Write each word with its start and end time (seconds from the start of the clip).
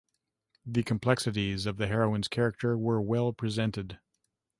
The 0.65 0.81
complexities 0.81 1.67
of 1.67 1.77
the 1.77 1.85
heroine's 1.85 2.27
character 2.27 2.75
were 2.75 2.99
well 2.99 3.33
presented. 3.33 3.99